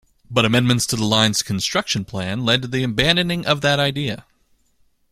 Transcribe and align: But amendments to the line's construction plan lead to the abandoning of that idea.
But 0.31 0.45
amendments 0.45 0.87
to 0.87 0.95
the 0.95 1.05
line's 1.05 1.43
construction 1.43 2.05
plan 2.05 2.43
lead 2.43 2.61
to 2.63 2.67
the 2.67 2.81
abandoning 2.83 3.45
of 3.45 3.61
that 3.61 3.79
idea. 3.79 4.25